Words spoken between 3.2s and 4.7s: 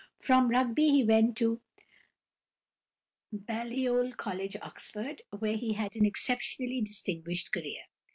Balliol College,